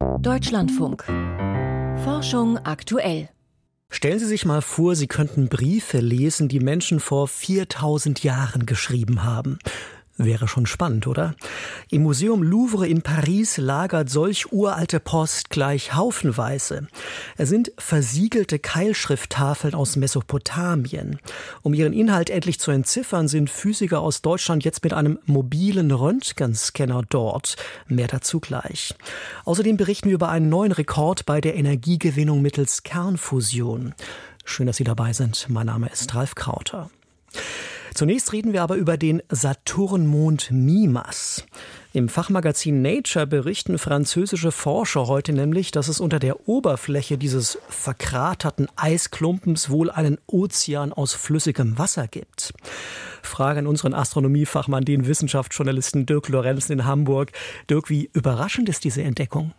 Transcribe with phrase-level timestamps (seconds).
[0.00, 1.04] Deutschlandfunk.
[2.04, 3.28] Forschung aktuell.
[3.90, 9.24] Stellen Sie sich mal vor, Sie könnten Briefe lesen, die Menschen vor 4000 Jahren geschrieben
[9.24, 9.58] haben.
[10.22, 11.34] Wäre schon spannend, oder?
[11.88, 16.88] Im Museum Louvre in Paris lagert solch uralte Post gleich haufenweise.
[17.38, 21.18] Es sind versiegelte Keilschrifttafeln aus Mesopotamien.
[21.62, 27.02] Um ihren Inhalt endlich zu entziffern, sind Physiker aus Deutschland jetzt mit einem mobilen Röntgenscanner
[27.08, 27.56] dort.
[27.88, 28.94] Mehr dazu gleich.
[29.46, 33.94] Außerdem berichten wir über einen neuen Rekord bei der Energiegewinnung mittels Kernfusion.
[34.44, 35.46] Schön, dass Sie dabei sind.
[35.48, 36.90] Mein Name ist Ralf Krauter.
[37.94, 41.44] Zunächst reden wir aber über den Saturnmond Mimas.
[41.92, 48.68] Im Fachmagazin Nature berichten französische Forscher heute nämlich, dass es unter der Oberfläche dieses verkraterten
[48.76, 52.52] Eisklumpens wohl einen Ozean aus flüssigem Wasser gibt.
[53.22, 57.32] Frage an unseren Astronomiefachmann, den Wissenschaftsjournalisten Dirk Lorenzen in Hamburg.
[57.68, 59.52] Dirk, wie überraschend ist diese Entdeckung?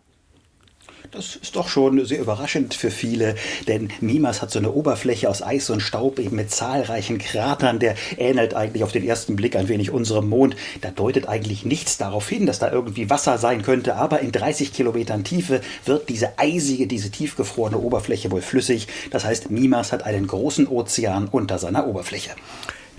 [1.12, 3.34] Das ist doch schon sehr überraschend für viele,
[3.68, 7.78] denn Mimas hat so eine Oberfläche aus Eis und Staub eben mit zahlreichen Kratern.
[7.78, 10.56] Der ähnelt eigentlich auf den ersten Blick ein wenig unserem Mond.
[10.80, 14.72] Da deutet eigentlich nichts darauf hin, dass da irgendwie Wasser sein könnte, aber in 30
[14.72, 18.88] Kilometern Tiefe wird diese eisige, diese tiefgefrorene Oberfläche wohl flüssig.
[19.10, 22.30] Das heißt, Mimas hat einen großen Ozean unter seiner Oberfläche.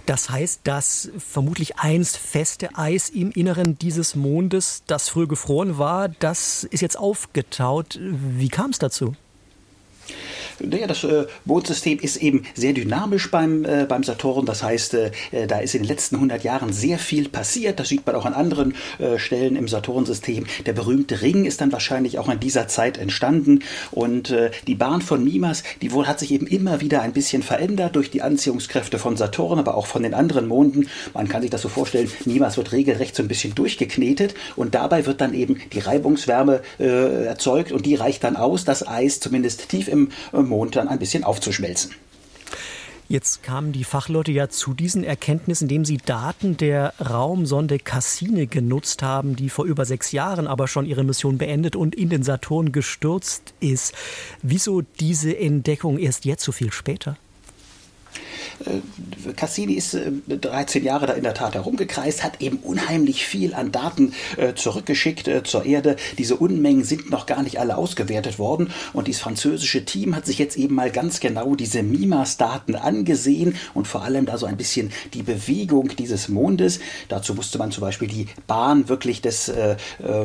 [0.05, 6.09] Das heißt, dass vermutlich einst feste Eis im Inneren dieses Mondes, das früher gefroren war,
[6.09, 7.97] das ist jetzt aufgetaut.
[8.01, 9.15] Wie kam es dazu?
[10.59, 14.45] Naja, das äh, Mondsystem ist eben sehr dynamisch beim, äh, beim Saturn.
[14.45, 17.79] Das heißt, äh, äh da ist in den letzten 100 Jahren sehr viel passiert.
[17.79, 20.45] Das sieht man auch an anderen äh, Stellen im Saturnsystem.
[20.65, 23.59] Der berühmte Ring ist dann wahrscheinlich auch in dieser Zeit entstanden.
[23.91, 27.43] Und äh, die Bahn von Mimas, die wohl hat sich eben immer wieder ein bisschen
[27.43, 30.89] verändert durch die Anziehungskräfte von Saturn, aber auch von den anderen Monden.
[31.13, 35.05] Man kann sich das so vorstellen, Mimas wird regelrecht so ein bisschen durchgeknetet und dabei
[35.05, 39.87] wird dann eben die Reibungswärme erzeugt und die reicht dann aus, das Eis zumindest tief
[39.87, 40.09] im
[40.43, 41.91] Mond dann ein bisschen aufzuschmelzen.
[43.09, 49.03] Jetzt kamen die Fachleute ja zu diesen Erkenntnissen, indem sie Daten der Raumsonde Cassini genutzt
[49.03, 52.71] haben, die vor über sechs Jahren aber schon ihre Mission beendet und in den Saturn
[52.71, 53.93] gestürzt ist.
[54.41, 57.17] Wieso diese Entdeckung erst jetzt so viel später?
[58.65, 63.53] Äh, Cassini ist 13 äh, Jahre da in der Tat herumgekreist, hat eben unheimlich viel
[63.53, 65.95] an Daten äh, zurückgeschickt zur Erde.
[66.17, 70.39] Diese Unmengen sind noch gar nicht alle ausgewertet worden und dieses französische Team hat sich
[70.39, 74.91] jetzt eben mal ganz genau diese MIMAS-Daten angesehen und vor allem da so ein bisschen
[75.13, 76.79] die Bewegung dieses Mondes.
[77.09, 79.51] Dazu musste man zum Beispiel die Bahn wirklich des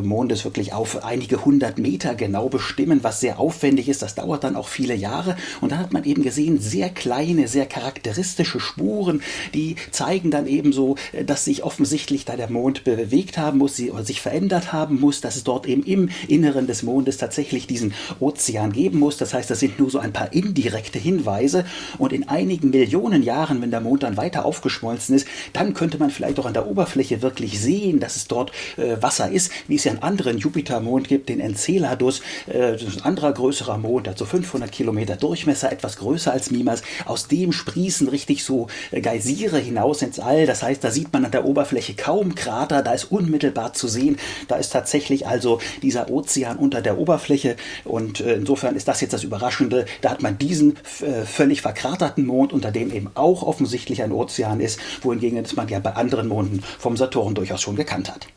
[0.03, 4.03] Mondes wirklich auf einige hundert Meter genau bestimmen, was sehr aufwendig ist.
[4.03, 7.67] Das dauert dann auch viele Jahre und dann hat man eben gesehen, sehr kleine, sehr
[7.67, 9.23] charakteristische charakteristische Spuren,
[9.55, 13.79] die zeigen dann eben so, äh, dass sich offensichtlich da der Mond bewegt haben muss,
[13.81, 17.95] oder sich verändert haben muss, dass es dort eben im Inneren des Mondes tatsächlich diesen
[18.21, 19.17] Ozean geben muss.
[19.17, 21.65] Das heißt, das sind nur so ein paar indirekte Hinweise
[21.99, 26.11] und in einigen Millionen Jahren, wenn der Mond dann weiter aufgeschmolzen ist, dann könnte man
[26.11, 29.85] vielleicht auch an der Oberfläche wirklich sehen, dass es dort äh, Wasser ist, wie es
[29.85, 34.19] ja einen anderen Jupitermond gibt, den Enceladus, äh, das ist ein anderer größerer Mond, hat
[34.19, 36.83] so 500 Kilometer Durchmesser, etwas größer als Mimas.
[37.07, 40.47] Aus dem sprießen richtig so äh, Geysire hinaus ins All.
[40.47, 44.16] Das heißt, da sieht man an der Oberfläche kaum Krater, da ist unmittelbar zu sehen.
[44.47, 47.56] Da ist tatsächlich also dieser Ozean unter der Oberfläche.
[47.84, 49.86] Und äh, insofern ist das jetzt das Überraschende.
[50.00, 54.60] Da hat man diesen äh, völlig verkraterten Mond, unter dem eben auch offensichtlich ein Ozean
[54.60, 58.28] ist, wohingegen das man ja bei anderen Monden vom Saturn durchaus schon gekannt hat.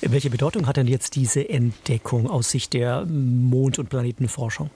[0.00, 4.68] Welche Bedeutung hat denn jetzt diese Entdeckung aus Sicht der Mond- und Planetenforschung?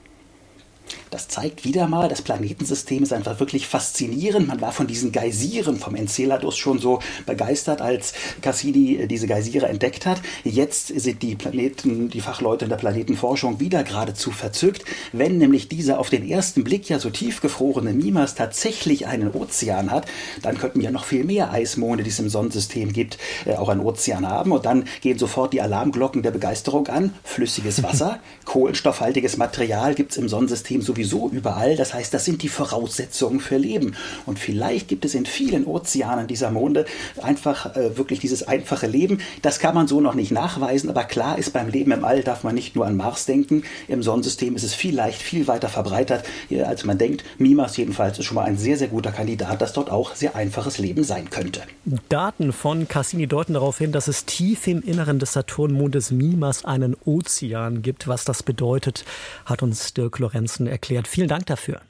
[1.09, 4.47] Das zeigt wieder mal, das Planetensystem ist einfach wirklich faszinierend.
[4.47, 9.67] Man war von diesen Geysiren vom Enceladus schon so begeistert, als Cassini äh, diese Geysire
[9.67, 10.21] entdeckt hat.
[10.43, 15.99] Jetzt sind die Planeten, die Fachleute in der Planetenforschung wieder geradezu verzückt, wenn nämlich dieser
[15.99, 20.07] auf den ersten Blick ja so tiefgefrorene Mimas tatsächlich einen Ozean hat,
[20.41, 23.81] dann könnten ja noch viel mehr Eismonde, die es im Sonnensystem gibt, äh, auch einen
[23.81, 24.51] Ozean haben.
[24.51, 27.13] Und dann gehen sofort die Alarmglocken der Begeisterung an.
[27.23, 31.75] Flüssiges Wasser, kohlenstoffhaltiges Material gibt es im Sonnensystem Leben sowieso überall.
[31.75, 33.95] Das heißt, das sind die Voraussetzungen für Leben.
[34.25, 36.85] Und vielleicht gibt es in vielen Ozeanen dieser Monde
[37.21, 39.19] einfach äh, wirklich dieses einfache Leben.
[39.43, 42.43] Das kann man so noch nicht nachweisen, aber klar ist, beim Leben im All darf
[42.43, 43.63] man nicht nur an Mars denken.
[43.87, 47.23] Im Sonnensystem ist es vielleicht viel weiter verbreitert, äh, als man denkt.
[47.37, 50.79] Mimas jedenfalls ist schon mal ein sehr, sehr guter Kandidat, dass dort auch sehr einfaches
[50.79, 51.61] Leben sein könnte.
[52.09, 56.95] Daten von Cassini deuten darauf hin, dass es tief im Inneren des Saturnmondes Mimas einen
[57.05, 58.07] Ozean gibt.
[58.07, 59.05] Was das bedeutet,
[59.45, 60.86] hat uns Dirk Lorenzen erklärt.
[61.07, 61.81] Vielen Dank dafür.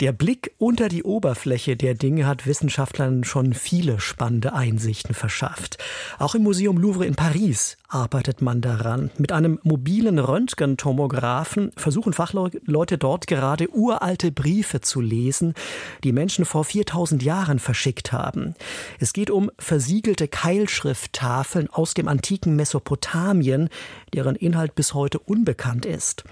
[0.00, 5.78] Der Blick unter die Oberfläche der Dinge hat Wissenschaftlern schon viele spannende Einsichten verschafft.
[6.18, 9.10] Auch im Museum Louvre in Paris arbeitet man daran.
[9.18, 15.54] Mit einem mobilen Röntgentomographen versuchen Fachleute dort gerade uralte Briefe zu lesen,
[16.04, 18.54] die Menschen vor 4000 Jahren verschickt haben.
[18.98, 23.68] Es geht um versiegelte Keilschrifttafeln aus dem antiken Mesopotamien,
[24.14, 26.24] deren Inhalt bis heute unbekannt ist.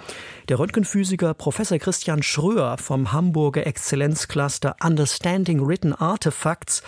[0.49, 6.83] Der Röntgenphysiker Professor Christian Schröer vom Hamburger Exzellenzcluster Understanding Written Artifacts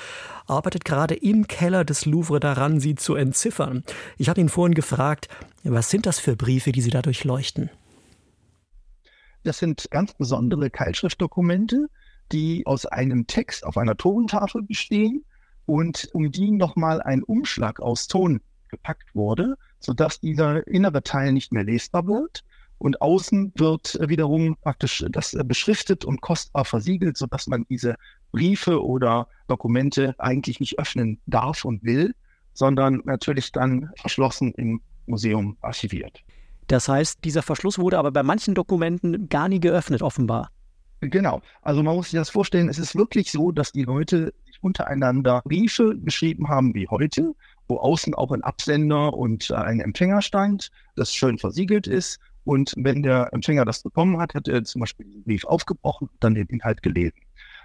[0.46, 3.84] arbeitet gerade im Keller des Louvre daran, sie zu entziffern.
[4.18, 5.28] Ich habe ihn vorhin gefragt,
[5.64, 7.70] was sind das für Briefe, die Sie da durchleuchten?
[9.42, 11.88] Das sind ganz besondere Keilschriftdokumente,
[12.32, 15.24] die aus einem Text auf einer Tontafel bestehen
[15.66, 21.52] und um die nochmal ein Umschlag aus Ton gepackt wurde, sodass dieser innere Teil nicht
[21.52, 22.42] mehr lesbar wird.
[22.78, 27.94] Und außen wird wiederum praktisch das beschriftet und kostbar versiegelt, sodass man diese
[28.32, 32.14] Briefe oder Dokumente eigentlich nicht öffnen darf und will,
[32.52, 36.22] sondern natürlich dann verschlossen im Museum archiviert.
[36.68, 40.50] Das heißt, dieser Verschluss wurde aber bei manchen Dokumenten gar nie geöffnet, offenbar.
[41.00, 41.42] Genau.
[41.62, 45.42] Also man muss sich das vorstellen, es ist wirklich so, dass die Leute sich untereinander
[45.44, 47.34] Briefe geschrieben haben wie heute,
[47.68, 52.18] wo außen auch ein Absender und ein Empfänger stand, das schön versiegelt ist.
[52.44, 56.16] Und wenn der Empfänger das bekommen hat, hat er zum Beispiel den Brief aufgebrochen und
[56.20, 57.18] dann den Inhalt gelesen.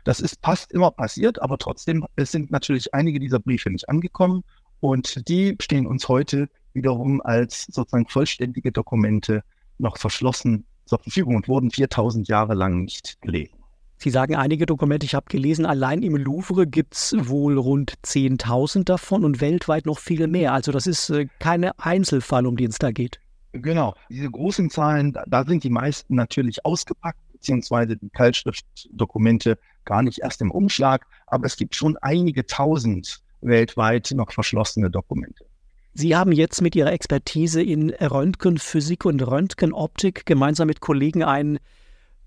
[0.03, 4.43] Das ist fast immer passiert, aber trotzdem sind natürlich einige dieser Briefe nicht angekommen
[4.79, 9.43] und die stehen uns heute wiederum als sozusagen vollständige Dokumente
[9.77, 13.57] noch verschlossen zur Verfügung und wurden 4000 Jahre lang nicht gelesen.
[13.97, 18.83] Sie sagen einige Dokumente, ich habe gelesen, allein im Louvre gibt es wohl rund 10.000
[18.85, 20.53] davon und weltweit noch viel mehr.
[20.53, 23.19] Also das ist äh, keine Einzelfall, um die es da geht.
[23.51, 30.19] Genau, diese großen Zahlen, da sind die meisten natürlich ausgepackt, beziehungsweise die Keilschriftdokumente gar nicht
[30.19, 35.45] erst im Umschlag, aber es gibt schon einige tausend weltweit noch verschlossene Dokumente.
[35.93, 41.59] Sie haben jetzt mit Ihrer Expertise in Röntgenphysik und Röntgenoptik gemeinsam mit Kollegen einen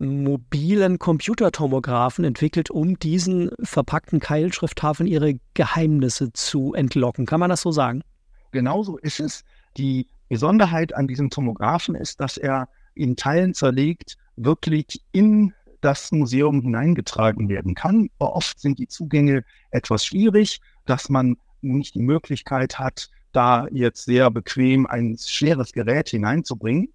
[0.00, 7.24] mobilen Computertomographen entwickelt, um diesen verpackten Keilschrifttafeln ihre Geheimnisse zu entlocken.
[7.24, 8.02] Kann man das so sagen?
[8.50, 9.44] Genauso ist es.
[9.76, 16.62] Die Besonderheit an diesem Tomographen ist, dass er in Teilen zerlegt wirklich in das Museum
[16.62, 18.08] hineingetragen werden kann.
[18.18, 24.30] Oft sind die Zugänge etwas schwierig, dass man nicht die Möglichkeit hat, da jetzt sehr
[24.30, 26.88] bequem ein schweres Gerät hineinzubringen.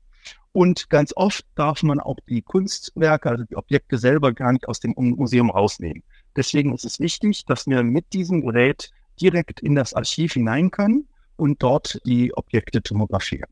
[0.52, 4.80] Und ganz oft darf man auch die Kunstwerke, also die Objekte selber gar nicht aus
[4.80, 6.02] dem Museum rausnehmen.
[6.36, 8.90] Deswegen ist es wichtig, dass wir mit diesem Gerät
[9.22, 13.50] direkt in das Archiv hinein können und dort die Objekte tomografieren.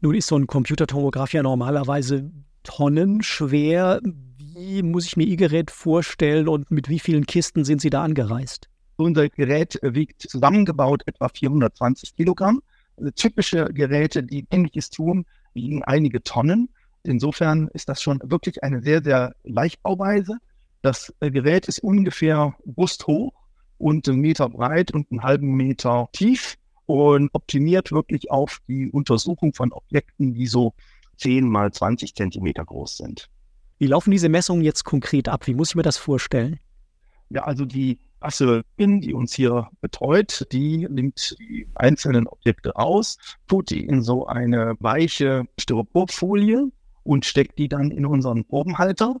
[0.00, 2.30] Nun ist so ein Computertomograph ja normalerweise
[2.62, 4.00] tonnenschwer.
[4.02, 8.02] Wie muss ich mir Ihr Gerät vorstellen und mit wie vielen Kisten sind Sie da
[8.02, 8.68] angereist?
[8.96, 12.62] Unser Gerät wiegt zusammengebaut etwa 420 Kilogramm.
[12.96, 15.24] Also typische Geräte, die ähnliches tun,
[15.54, 16.68] wiegen einige Tonnen.
[17.04, 20.38] Insofern ist das schon wirklich eine sehr, sehr Leichtbauweise.
[20.82, 23.32] Das Gerät ist ungefähr brusthoch
[23.78, 26.56] und einen Meter breit und einen halben Meter tief
[26.86, 30.74] und optimiert wirklich auf die Untersuchung von Objekten, die so
[31.18, 33.28] 10 mal 20 Zentimeter groß sind.
[33.78, 35.46] Wie laufen diese Messungen jetzt konkret ab?
[35.46, 36.58] Wie muss ich mir das vorstellen?
[37.30, 43.70] Ja, also die Asselin, die uns hier betreut, die nimmt die einzelnen Objekte aus, tut
[43.70, 46.70] die in so eine weiche Styroporfolie
[47.04, 49.16] und steckt die dann in unseren Probenhalter.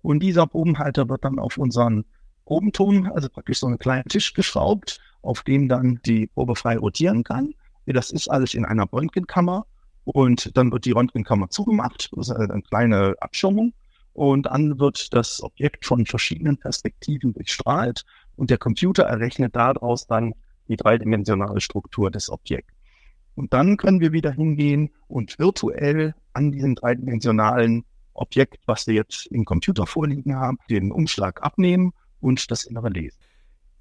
[0.00, 2.04] Und dieser Probenhalter wird dann auf unseren
[2.46, 7.24] Probenton, also praktisch so einen kleinen Tisch geschraubt, auf dem dann die Probe frei rotieren
[7.24, 7.52] kann.
[7.84, 9.66] Das ist alles in einer Röntgenkammer
[10.12, 13.74] und dann wird die Röntgenkammer zugemacht, das ist eine kleine Abschirmung
[14.14, 20.32] und dann wird das Objekt von verschiedenen Perspektiven durchstrahlt und der Computer errechnet daraus dann
[20.68, 22.72] die dreidimensionale Struktur des Objekts.
[23.34, 27.84] Und dann können wir wieder hingehen und virtuell an diesem dreidimensionalen
[28.14, 33.18] Objekt, was wir jetzt im Computer vorliegen haben, den Umschlag abnehmen und das Innere lesen.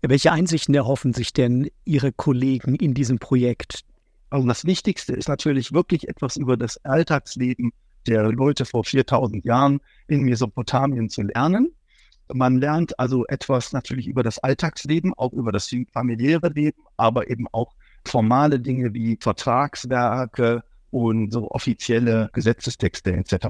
[0.01, 3.85] Welche Einsichten erhoffen sich denn Ihre Kollegen in diesem Projekt?
[4.29, 7.71] Also das Wichtigste ist natürlich wirklich etwas über das Alltagsleben
[8.07, 11.73] der Leute vor 4000 Jahren in Mesopotamien zu lernen.
[12.33, 17.47] Man lernt also etwas natürlich über das Alltagsleben, auch über das familiäre Leben, aber eben
[17.51, 17.73] auch
[18.05, 23.47] formale Dinge wie Vertragswerke und so offizielle Gesetzestexte etc.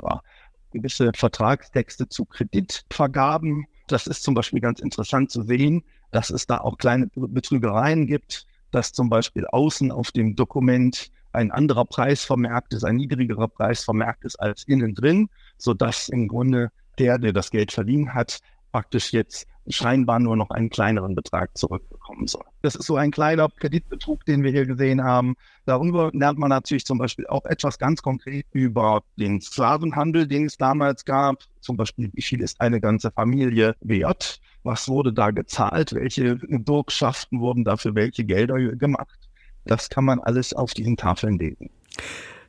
[0.71, 3.65] Gewisse Vertragstexte zu Kreditvergaben.
[3.87, 8.45] Das ist zum Beispiel ganz interessant zu sehen, dass es da auch kleine Betrügereien gibt,
[8.71, 13.83] dass zum Beispiel außen auf dem Dokument ein anderer Preis vermerkt ist, ein niedrigerer Preis
[13.83, 18.39] vermerkt ist als innen drin, sodass im Grunde der, der das Geld verliehen hat,
[18.71, 22.43] praktisch jetzt scheinbar nur noch einen kleineren Betrag zurückbekommen soll.
[22.61, 25.35] Das ist so ein kleiner Kreditbetrug, den wir hier gesehen haben.
[25.65, 30.57] Darüber lernt man natürlich zum Beispiel auch etwas ganz konkret über den Sklavenhandel, den es
[30.57, 31.43] damals gab.
[31.59, 34.39] Zum Beispiel, wie viel ist eine ganze Familie wert?
[34.63, 35.93] Was wurde da gezahlt?
[35.93, 39.17] Welche Bürgschaften wurden dafür welche Gelder gemacht?
[39.65, 41.69] Das kann man alles auf diesen Tafeln lesen.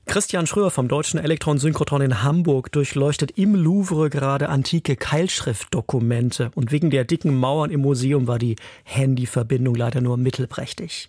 [0.09, 6.89] Christian Schröer vom Deutschen Elektronsynchrotron in Hamburg durchleuchtet im Louvre gerade antike Keilschriftdokumente und wegen
[6.89, 11.09] der dicken Mauern im Museum war die Handyverbindung leider nur mittelprächtig.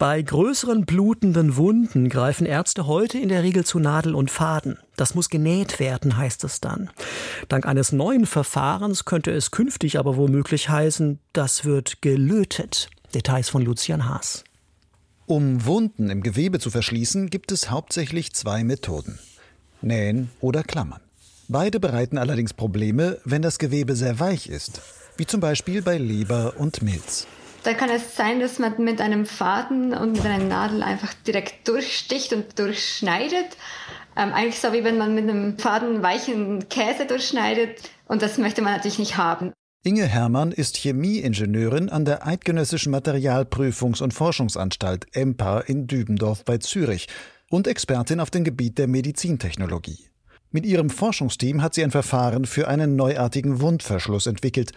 [0.00, 4.78] Bei größeren blutenden Wunden greifen Ärzte heute in der Regel zu Nadel und Faden.
[4.96, 6.88] Das muss genäht werden, heißt es dann.
[7.48, 12.88] Dank eines neuen Verfahrens könnte es künftig aber womöglich heißen, das wird gelötet.
[13.14, 14.42] Details von Lucian Haas.
[15.26, 19.18] Um Wunden im Gewebe zu verschließen, gibt es hauptsächlich zwei Methoden.
[19.82, 21.02] Nähen oder Klammern.
[21.48, 24.80] Beide bereiten allerdings Probleme, wenn das Gewebe sehr weich ist,
[25.18, 27.26] wie zum Beispiel bei Leber und Milz.
[27.62, 31.68] Da kann es sein, dass man mit einem Faden und mit einer Nadel einfach direkt
[31.68, 33.56] durchsticht und durchschneidet.
[34.16, 37.82] Ähm, eigentlich so wie wenn man mit einem Faden weichen Käse durchschneidet.
[38.06, 39.52] Und das möchte man natürlich nicht haben.
[39.82, 47.08] Inge Hermann ist Chemieingenieurin an der Eidgenössischen Materialprüfungs- und Forschungsanstalt EMPA in Dübendorf bei Zürich
[47.48, 50.10] und Expertin auf dem Gebiet der Medizintechnologie.
[50.50, 54.72] Mit ihrem Forschungsteam hat sie ein Verfahren für einen neuartigen Wundverschluss entwickelt.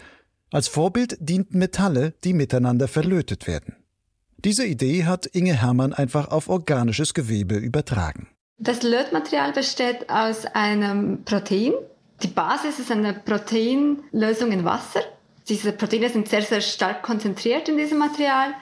[0.50, 3.76] Als Vorbild dienten Metalle, die miteinander verlötet werden.
[4.38, 8.28] Diese Idee hat Inge Hermann einfach auf organisches Gewebe übertragen.
[8.58, 11.72] Das Lötmaterial besteht aus einem Protein,
[12.22, 15.00] die Basis ist eine Proteinlösung in Wasser.
[15.48, 18.54] Diese Proteine sind sehr, sehr stark konzentriert in diesem Material.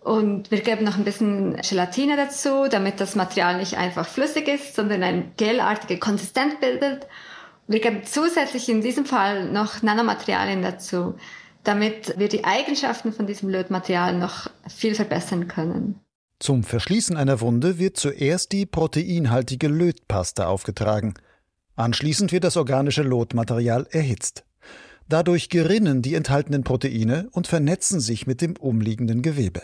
[0.00, 4.74] Und wir geben noch ein bisschen Gelatine dazu, damit das Material nicht einfach flüssig ist,
[4.74, 7.06] sondern eine gelartige Konsistenz bildet.
[7.66, 11.14] Wir geben zusätzlich in diesem Fall noch Nanomaterialien dazu,
[11.62, 15.98] damit wir die Eigenschaften von diesem Lötmaterial noch viel verbessern können.
[16.38, 21.14] Zum Verschließen einer Wunde wird zuerst die proteinhaltige Lötpaste aufgetragen.
[21.74, 24.44] Anschließend wird das organische Lotmaterial erhitzt.
[25.08, 29.62] Dadurch gerinnen die enthaltenen Proteine und vernetzen sich mit dem umliegenden Gewebe.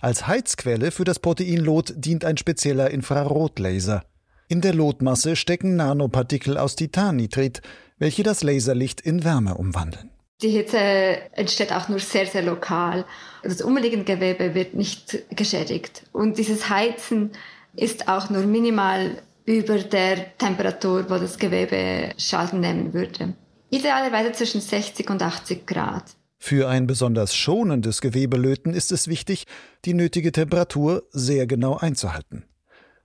[0.00, 4.04] Als Heizquelle für das Proteinlot dient ein spezieller Infrarotlaser.
[4.52, 7.62] In der Lotmasse stecken Nanopartikel aus Titannitrit,
[7.98, 10.10] welche das Laserlicht in Wärme umwandeln.
[10.42, 13.06] Die Hitze entsteht auch nur sehr, sehr lokal.
[13.42, 16.02] Das umliegende Gewebe wird nicht geschädigt.
[16.12, 17.30] Und dieses Heizen
[17.76, 23.32] ist auch nur minimal über der Temperatur, wo das Gewebe Schaden nehmen würde.
[23.70, 26.04] Idealerweise zwischen 60 und 80 Grad.
[26.36, 29.46] Für ein besonders schonendes Gewebelöten ist es wichtig,
[29.86, 32.44] die nötige Temperatur sehr genau einzuhalten.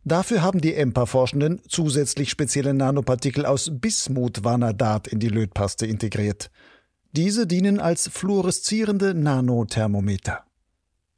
[0.07, 6.49] Dafür haben die EMPA-Forschenden zusätzlich spezielle Nanopartikel aus Bismuth-Vanadat in die Lötpaste integriert.
[7.11, 10.45] Diese dienen als fluoreszierende Nanothermometer.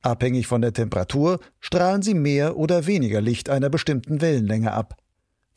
[0.02, 4.96] Abhängig von der Temperatur strahlen sie mehr oder weniger Licht einer bestimmten Wellenlänge ab.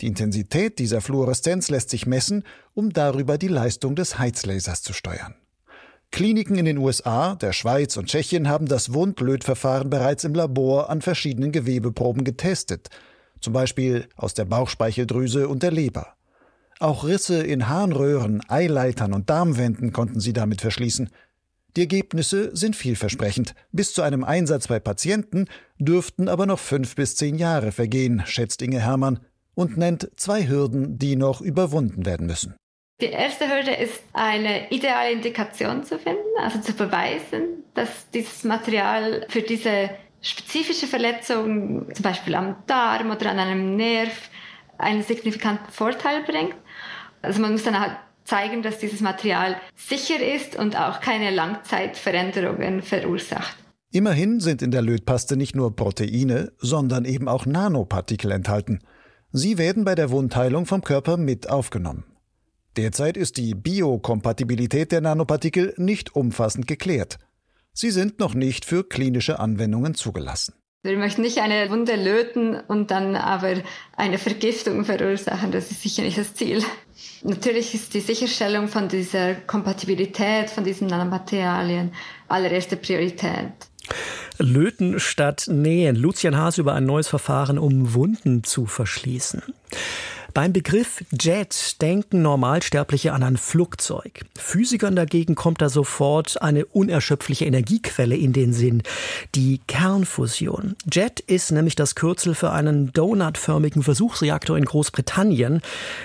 [0.02, 5.34] Die Intensität dieser Fluoreszenz lässt sich messen, um darüber die Leistung des Heizlasers zu steuern.
[6.10, 11.00] Kliniken in den USA, der Schweiz und Tschechien haben das Wundlötverfahren bereits im Labor an
[11.00, 12.90] verschiedenen Gewebeproben getestet,
[13.42, 16.14] zum Beispiel aus der Bauchspeicheldrüse und der Leber.
[16.78, 21.11] Auch Risse in Harnröhren, Eileitern und Darmwänden konnten sie damit verschließen.
[21.76, 23.54] Die Ergebnisse sind vielversprechend.
[23.70, 25.46] Bis zu einem Einsatz bei Patienten
[25.78, 29.20] dürften aber noch fünf bis zehn Jahre vergehen, schätzt Inge Hermann,
[29.54, 32.56] und nennt zwei Hürden, die noch überwunden werden müssen.
[33.00, 39.26] Die erste Hürde ist eine ideale Indikation zu finden, also zu beweisen, dass dieses Material
[39.28, 39.90] für diese
[40.23, 44.31] spezifische Verletzung, zum Beispiel am Darm oder an einem Nerv,
[44.79, 46.55] einen signifikanten Vorteil bringt.
[47.21, 52.83] Also man muss dann halt zeigen, dass dieses Material sicher ist und auch keine Langzeitveränderungen
[52.83, 53.57] verursacht.
[53.93, 58.81] Immerhin sind in der Lötpaste nicht nur Proteine, sondern eben auch Nanopartikel enthalten.
[59.33, 62.05] Sie werden bei der Wundheilung vom Körper mit aufgenommen.
[62.76, 67.19] Derzeit ist die Biokompatibilität der Nanopartikel nicht umfassend geklärt.
[67.75, 70.55] Sie sind noch nicht für klinische Anwendungen zugelassen.
[70.85, 73.55] Wir möchten nicht eine Wunde löten und dann aber
[73.97, 75.52] eine Vergiftung verursachen.
[75.52, 76.62] Das ist sicher nicht das Ziel.
[77.23, 81.93] Natürlich ist die Sicherstellung von dieser Kompatibilität von diesen Nanomaterialien
[82.26, 83.52] allererste Priorität.
[84.38, 85.95] Löten statt Nähen.
[85.95, 89.43] Lucian Haas über ein neues Verfahren, um Wunden zu verschließen.
[90.34, 94.24] Beim Begriff Jet denken Normalsterbliche an ein Flugzeug.
[94.38, 98.82] Physikern dagegen kommt da sofort eine unerschöpfliche Energiequelle in den Sinn,
[99.34, 100.74] die Kernfusion.
[100.90, 105.60] Jet ist nämlich das Kürzel für einen donutförmigen Versuchsreaktor in Großbritannien,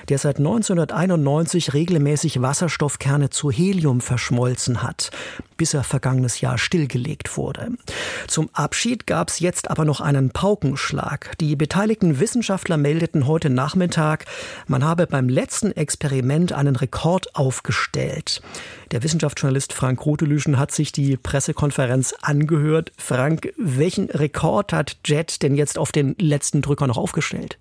[0.09, 5.11] der seit 1991 regelmäßig Wasserstoffkerne zu Helium verschmolzen hat
[5.57, 7.71] bis er vergangenes Jahr stillgelegt wurde.
[8.27, 11.37] Zum Abschied gab es jetzt aber noch einen Paukenschlag.
[11.39, 14.25] Die beteiligten Wissenschaftler meldeten heute Nachmittag,
[14.67, 18.41] man habe beim letzten Experiment einen Rekord aufgestellt.
[18.91, 22.91] Der Wissenschaftsjournalist Frank Rotelüschen hat sich die Pressekonferenz angehört.
[22.97, 27.57] Frank, welchen Rekord hat Jet denn jetzt auf den letzten Drücker noch aufgestellt?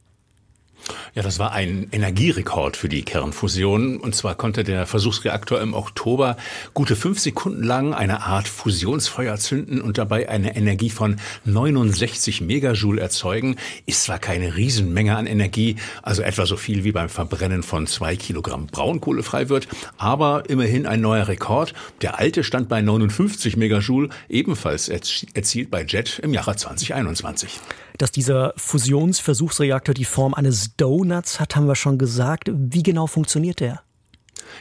[1.14, 3.97] Ja, das war ein Energierekord für die Kernfusion.
[3.97, 6.37] Und zwar konnte der Versuchsreaktor im Oktober
[6.75, 13.00] gute fünf Sekunden lang eine Art Fusionsfeuer zünden und dabei eine Energie von 69 Megajoule
[13.00, 13.57] erzeugen.
[13.87, 18.16] Ist zwar keine Riesenmenge an Energie, also etwa so viel wie beim Verbrennen von zwei
[18.16, 21.75] Kilogramm Braunkohle frei wird, aber immerhin ein neuer Rekord.
[22.02, 27.61] Der alte stand bei 59 Megajoule, ebenfalls erzielt bei Jet im Jahre 2021.
[27.99, 32.50] Dass dieser Fusionsversuchsreaktor die Form eines Donuts hat, haben wir schon gesagt.
[32.53, 33.83] Wie genau funktioniert der?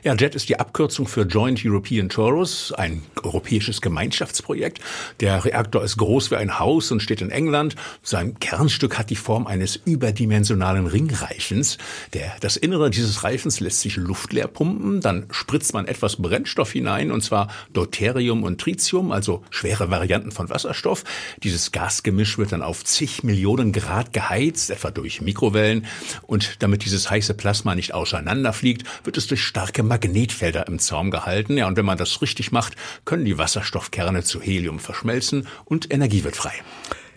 [0.03, 4.79] Ja, JET ist die Abkürzung für Joint European Torus, ein europäisches Gemeinschaftsprojekt.
[5.19, 7.75] Der Reaktor ist groß wie ein Haus und steht in England.
[8.03, 11.77] Sein Kernstück hat die Form eines überdimensionalen Ringreifens.
[12.13, 17.11] Der, das Innere dieses Reifens lässt sich luftleer pumpen, dann spritzt man etwas Brennstoff hinein,
[17.11, 21.03] und zwar Deuterium und Tritium, also schwere Varianten von Wasserstoff.
[21.41, 25.85] Dieses Gasgemisch wird dann auf zig Millionen Grad geheizt, etwa durch Mikrowellen.
[26.23, 31.57] Und damit dieses heiße Plasma nicht auseinanderfliegt, wird es durch starke Magnetfelder im Zaum gehalten.
[31.57, 32.75] Ja, und wenn man das richtig macht,
[33.05, 36.53] können die Wasserstoffkerne zu Helium verschmelzen und Energie wird frei.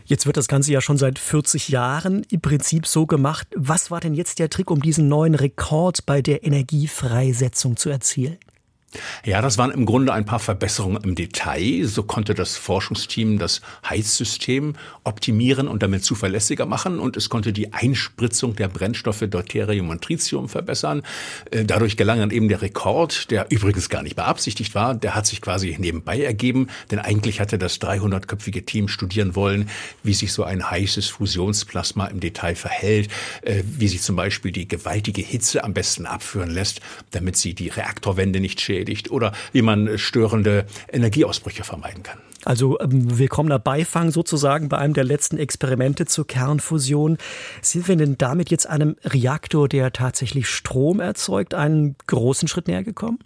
[0.04, 3.46] Jetzt wird das Ganze ja schon seit 40 Jahren im Prinzip so gemacht.
[3.54, 8.38] Was war denn jetzt der Trick, um diesen neuen Rekord bei der Energiefreisetzung zu erzielen?
[9.22, 11.84] Ja, das waren im Grunde ein paar Verbesserungen im Detail.
[11.84, 17.74] So konnte das Forschungsteam das Heizsystem optimieren und damit zuverlässiger machen und es konnte die
[17.74, 21.02] Einspritzung der Brennstoffe Deuterium und Tritium verbessern.
[21.50, 24.94] Äh, dadurch gelang dann eben der Rekord, der übrigens gar nicht beabsichtigt war.
[24.94, 29.68] Der hat sich quasi nebenbei ergeben, denn eigentlich hatte das 300-köpfige Team studieren wollen,
[30.02, 33.10] wie sich so ein heißes Fusionsplasma im Detail verhält,
[33.42, 36.80] äh, wie sich zum Beispiel die gewaltige Hitze am besten abführen lässt,
[37.10, 42.18] damit sie die Reaktorwände nicht schädigt beschädigt oder wie man störende Energieausbrüche vermeiden kann.
[42.44, 47.18] Also ähm, willkommener Beifang sozusagen bei einem der letzten Experimente zur Kernfusion.
[47.62, 52.84] Sind wir denn damit jetzt einem Reaktor, der tatsächlich Strom erzeugt, einen großen Schritt näher
[52.84, 53.18] gekommen?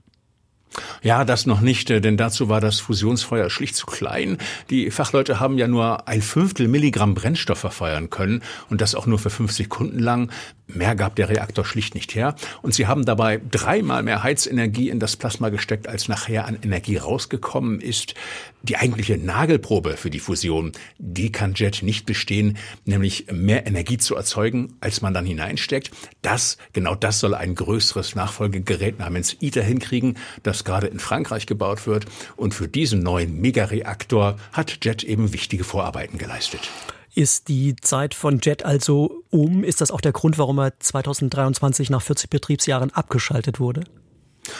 [1.02, 4.38] Ja, das noch nicht, äh, denn dazu war das Fusionsfeuer schlicht zu klein.
[4.70, 9.18] Die Fachleute haben ja nur ein Fünftel Milligramm Brennstoff verfeuern können und das auch nur
[9.18, 10.30] für fünf Sekunden lang.
[10.74, 12.34] Mehr gab der Reaktor schlicht nicht her.
[12.62, 16.96] Und sie haben dabei dreimal mehr Heizenergie in das Plasma gesteckt, als nachher an Energie
[16.96, 18.14] rausgekommen ist.
[18.62, 24.14] Die eigentliche Nagelprobe für die Fusion, die kann Jet nicht bestehen, nämlich mehr Energie zu
[24.14, 25.90] erzeugen, als man dann hineinsteckt.
[26.22, 31.86] Das, genau das soll ein größeres Nachfolgegerät namens ITER hinkriegen, das gerade in Frankreich gebaut
[31.86, 32.06] wird.
[32.36, 36.68] Und für diesen neuen Megareaktor hat Jet eben wichtige Vorarbeiten geleistet.
[37.14, 39.64] Ist die Zeit von Jet also um?
[39.64, 43.84] Ist das auch der Grund, warum er 2023 nach 40 Betriebsjahren abgeschaltet wurde?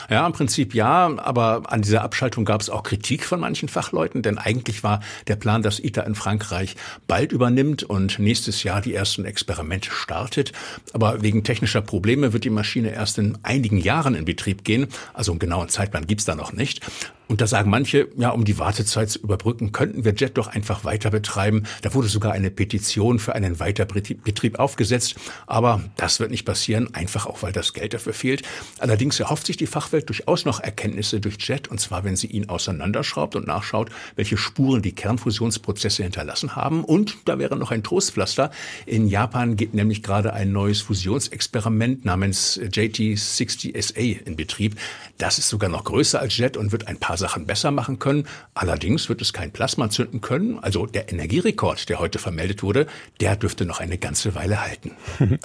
[0.09, 4.23] Ja, im Prinzip ja, aber an dieser Abschaltung gab es auch Kritik von manchen Fachleuten,
[4.23, 6.77] denn eigentlich war der Plan, dass ITER in Frankreich
[7.09, 10.53] bald übernimmt und nächstes Jahr die ersten Experimente startet.
[10.93, 14.87] Aber wegen technischer Probleme wird die Maschine erst in einigen Jahren in Betrieb gehen.
[15.15, 16.81] Also einen genauen Zeitplan gibt's da noch nicht.
[17.29, 20.85] Und da sagen manche, ja, um die Wartezeit zu überbrücken, könnten wir Jet doch einfach
[20.85, 21.63] weiter betreiben.
[21.81, 25.15] Da wurde sogar eine Petition für einen Weiterbetrieb aufgesetzt.
[25.47, 28.43] Aber das wird nicht passieren, einfach auch, weil das Geld dafür fehlt.
[28.81, 32.49] Allerdings erhofft sich die Fachwelt durchaus noch Erkenntnisse durch Jet, und zwar, wenn sie ihn
[32.49, 36.85] auseinanderschraubt und nachschaut, welche Spuren die Kernfusionsprozesse hinterlassen haben.
[36.85, 38.51] Und da wäre noch ein Trostpflaster.
[38.85, 44.77] In Japan geht nämlich gerade ein neues Fusionsexperiment namens JT60SA in Betrieb.
[45.19, 48.27] Das ist sogar noch größer als Jet und wird ein paar Sachen besser machen können.
[48.55, 50.59] Allerdings wird es kein Plasma zünden können.
[50.61, 52.87] Also der Energierekord, der heute vermeldet wurde,
[53.21, 54.93] der dürfte noch eine ganze Weile halten.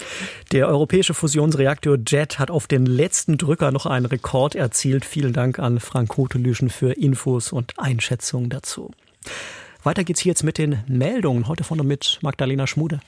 [0.51, 5.05] Der europäische Fusionsreaktor JET hat auf den letzten Drücker noch einen Rekord erzielt.
[5.05, 8.91] Vielen Dank an Frank Kotelüschen für Infos und Einschätzungen dazu.
[9.83, 11.47] Weiter geht's hier jetzt mit den Meldungen.
[11.47, 12.99] Heute vorne mit Magdalena Schmude.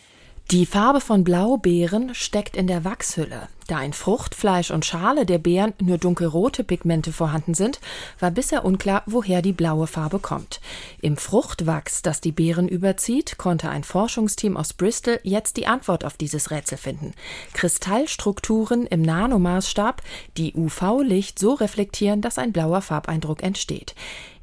[0.51, 3.49] Die Farbe von Blaubeeren steckt in der Wachshülle.
[3.67, 7.79] Da in Frucht, Fleisch und Schale der Beeren nur dunkelrote Pigmente vorhanden sind,
[8.19, 10.59] war bisher unklar, woher die blaue Farbe kommt.
[11.01, 16.17] Im Fruchtwachs, das die Beeren überzieht, konnte ein Forschungsteam aus Bristol jetzt die Antwort auf
[16.17, 17.13] dieses Rätsel finden.
[17.53, 20.01] Kristallstrukturen im Nanomaßstab,
[20.35, 23.93] die UV-Licht so reflektieren, dass ein blauer Farbeindruck entsteht.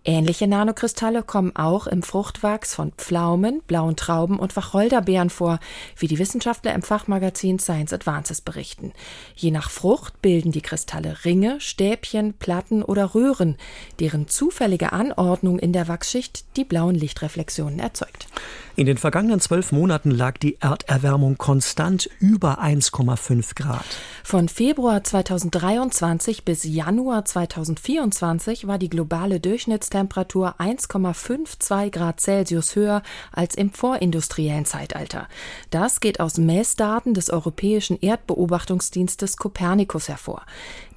[0.08, 5.58] Ähnliche Nanokristalle kommen auch im Fruchtwachs von Pflaumen, blauen Trauben und Wacholderbeeren vor,
[5.96, 8.92] wie die Wissenschaftler im Fachmagazin Science Advances berichten.
[9.34, 13.56] Je nach Frucht bilden die Kristalle Ringe, Stäbchen, Platten oder Röhren,
[13.98, 18.28] deren zufällige Anordnung in der Wachsschicht die blauen Lichtreflexionen erzeugt.
[18.76, 23.86] In den vergangenen zwölf Monaten lag die Erderwärmung konstant über 1,5 Grad.
[24.22, 33.54] Von Februar 2023 bis Januar 2024 war die globale Durchschnittstemperatur 1,52 Grad Celsius höher als
[33.54, 35.28] im vorindustriellen Zeitalter.
[35.70, 40.42] Das geht aus Messdaten des Europäischen Erdbeobachtungsdienstes Copernicus hervor.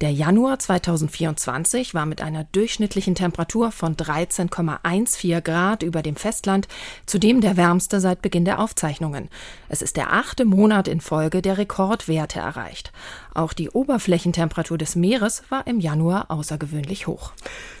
[0.00, 6.68] Der Januar 2024 war mit einer durchschnittlichen Temperatur von 13,14 Grad über dem Festland
[7.06, 9.28] zudem der wärmste seit Beginn der Aufzeichnungen.
[9.68, 12.92] Es ist der achte Monat in Folge, der Rekordwerte erreicht.
[13.34, 17.32] Auch die Oberflächentemperatur des Meeres war im Januar außergewöhnlich hoch.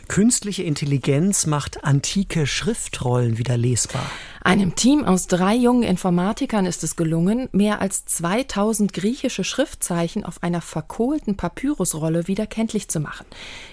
[0.08, 4.10] Künstliche Intelligenz macht antike Schriftrollen wieder lesbar.
[4.42, 10.42] Einem Team aus drei jungen Informatikern ist es gelungen, mehr als 2000 griechische Schriftzeichen auf
[10.42, 13.26] einer verkohlten Papyrusrolle wieder kenntlich zu machen.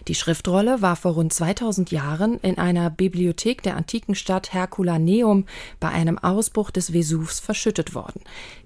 [0.09, 5.45] Die Schriftrolle war vor rund 2000 Jahren in einer Bibliothek der antiken Stadt Herculaneum
[5.79, 8.19] bei einem Ausbruch des Vesuvs verschüttet worden.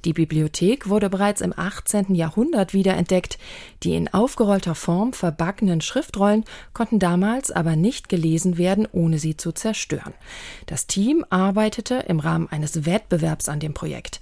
[0.04, 2.16] Die Bibliothek wurde bereits im 18.
[2.16, 3.38] Jahrhundert wiederentdeckt.
[3.84, 9.52] Die in aufgerollter Form verbackenen Schriftrollen konnten damals aber nicht gelesen werden, ohne sie zu
[9.52, 10.14] zerstören.
[10.66, 14.20] Das Team arbeitete im Rahmen eines Wettbewerbs an dem Projekt.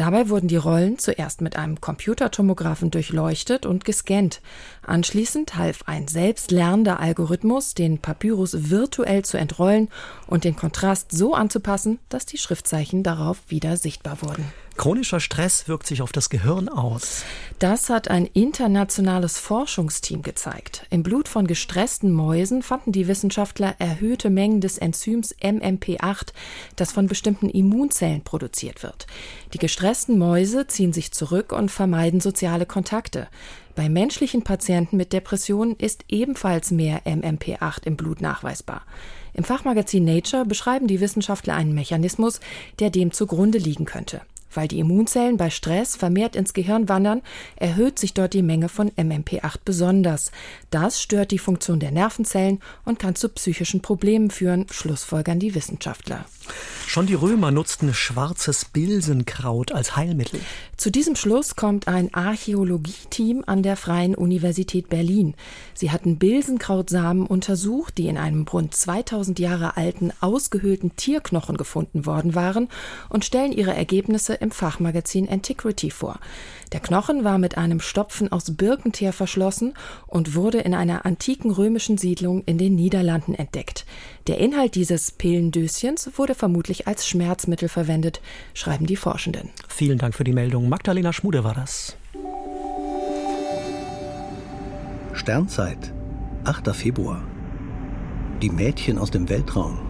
[0.00, 4.40] Dabei wurden die Rollen zuerst mit einem Computertomographen durchleuchtet und gescannt.
[4.80, 9.90] Anschließend half ein selbstlernender Algorithmus, den Papyrus virtuell zu entrollen
[10.26, 14.46] und den Kontrast so anzupassen, dass die Schriftzeichen darauf wieder sichtbar wurden.
[14.80, 17.22] Chronischer Stress wirkt sich auf das Gehirn aus.
[17.58, 20.86] Das hat ein internationales Forschungsteam gezeigt.
[20.88, 26.28] Im Blut von gestressten Mäusen fanden die Wissenschaftler erhöhte Mengen des Enzyms MMP8,
[26.76, 29.06] das von bestimmten Immunzellen produziert wird.
[29.52, 33.26] Die gestressten Mäuse ziehen sich zurück und vermeiden soziale Kontakte.
[33.74, 38.82] Bei menschlichen Patienten mit Depressionen ist ebenfalls mehr MMP8 im Blut nachweisbar.
[39.34, 42.38] Im Fachmagazin Nature beschreiben die Wissenschaftler einen Mechanismus,
[42.78, 44.20] der dem zugrunde liegen könnte.
[44.52, 47.22] Weil die Immunzellen bei Stress vermehrt ins Gehirn wandern,
[47.56, 50.32] erhöht sich dort die Menge von MMP8 besonders.
[50.70, 56.24] Das stört die Funktion der Nervenzellen und kann zu psychischen Problemen führen, schlussfolgern die Wissenschaftler.
[56.86, 60.40] Schon die Römer nutzten schwarzes Bilsenkraut als Heilmittel.
[60.76, 65.34] Zu diesem Schluss kommt ein Archäologieteam an der Freien Universität Berlin.
[65.74, 72.34] Sie hatten Bilsenkrautsamen untersucht, die in einem rund 2000 Jahre alten ausgehöhlten Tierknochen gefunden worden
[72.34, 72.68] waren
[73.08, 76.18] und stellen ihre Ergebnisse im Fachmagazin Antiquity vor.
[76.72, 79.74] Der Knochen war mit einem Stopfen aus Birkenteer verschlossen
[80.06, 83.86] und wurde in einer antiken römischen Siedlung in den Niederlanden entdeckt.
[84.26, 88.20] Der Inhalt dieses Pillendöschens wurde vermutlich als Schmerzmittel verwendet,
[88.54, 89.50] schreiben die Forschenden.
[89.68, 90.68] Vielen Dank für die Meldung.
[90.68, 91.96] Magdalena Schmude war das.
[95.12, 95.92] Sternzeit,
[96.44, 96.74] 8.
[96.74, 97.22] Februar.
[98.40, 99.89] Die Mädchen aus dem Weltraum.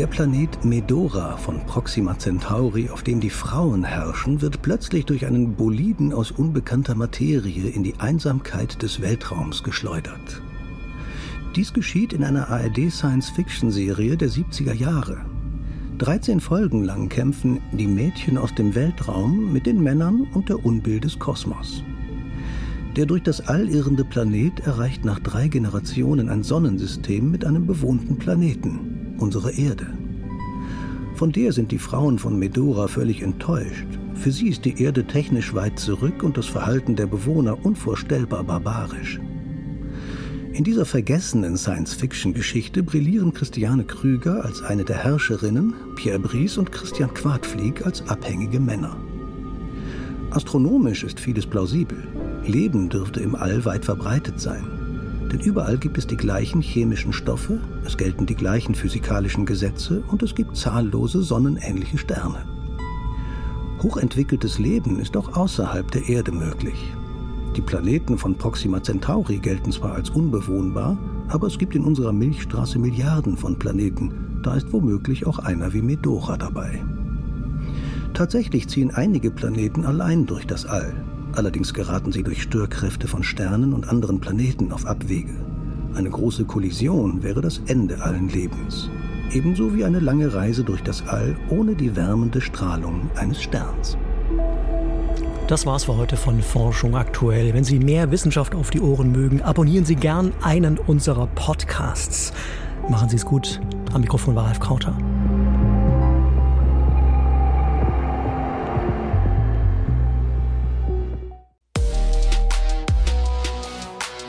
[0.00, 5.56] Der Planet Medora von Proxima Centauri, auf dem die Frauen herrschen, wird plötzlich durch einen
[5.56, 10.40] Boliden aus unbekannter Materie in die Einsamkeit des Weltraums geschleudert.
[11.54, 15.18] Dies geschieht in einer ARD-Science-Fiction-Serie der 70er Jahre.
[15.98, 21.00] 13 Folgen lang kämpfen die Mädchen aus dem Weltraum mit den Männern und der Unbill
[21.00, 21.84] des Kosmos.
[22.96, 28.16] Der durch das All irrende Planet erreicht nach drei Generationen ein Sonnensystem mit einem bewohnten
[28.16, 29.86] Planeten unsere Erde.
[31.14, 33.86] Von der sind die Frauen von Medora völlig enttäuscht.
[34.14, 39.20] Für sie ist die Erde technisch weit zurück und das Verhalten der Bewohner unvorstellbar barbarisch.
[40.52, 47.14] In dieser vergessenen Science-Fiction-Geschichte brillieren Christiane Krüger als eine der Herrscherinnen, Pierre Brice und Christian
[47.14, 48.96] Quadflieg als abhängige Männer.
[50.30, 51.98] Astronomisch ist vieles plausibel.
[52.46, 54.79] Leben dürfte im All weit verbreitet sein.
[55.32, 60.22] Denn überall gibt es die gleichen chemischen Stoffe, es gelten die gleichen physikalischen Gesetze und
[60.22, 62.44] es gibt zahllose sonnenähnliche Sterne.
[63.82, 66.92] Hochentwickeltes Leben ist auch außerhalb der Erde möglich.
[67.56, 72.78] Die Planeten von Proxima Centauri gelten zwar als unbewohnbar, aber es gibt in unserer Milchstraße
[72.78, 74.40] Milliarden von Planeten.
[74.42, 76.82] Da ist womöglich auch einer wie Medora dabei.
[78.14, 80.92] Tatsächlich ziehen einige Planeten allein durch das All.
[81.34, 85.34] Allerdings geraten sie durch Störkräfte von Sternen und anderen Planeten auf Abwege.
[85.94, 88.90] Eine große Kollision wäre das Ende allen Lebens.
[89.32, 93.96] Ebenso wie eine lange Reise durch das All ohne die wärmende Strahlung eines Sterns.
[95.46, 97.54] Das war's für heute von Forschung aktuell.
[97.54, 102.32] Wenn Sie mehr Wissenschaft auf die Ohren mögen, abonnieren Sie gern einen unserer Podcasts.
[102.88, 103.60] Machen Sie es gut.
[103.92, 104.96] Am Mikrofon war Ralf Krauter.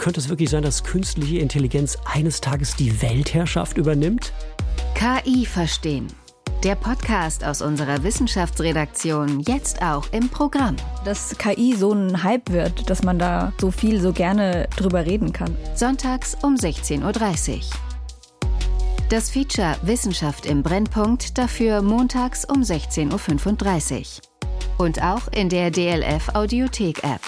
[0.02, 4.34] Könnte es wirklich sein, dass künstliche Intelligenz eines Tages die Weltherrschaft übernimmt?
[4.96, 6.08] KI verstehen.
[6.64, 10.76] Der Podcast aus unserer Wissenschaftsredaktion jetzt auch im Programm.
[11.06, 15.34] Dass KI so ein Hype wird, dass man da so viel, so gerne drüber reden
[15.34, 15.56] kann.
[15.76, 17.62] Sonntags um 16.30 Uhr.
[19.10, 24.84] Das Feature Wissenschaft im Brennpunkt dafür montags um 16.35 Uhr.
[24.84, 27.22] Und auch in der DLF Audiothek App.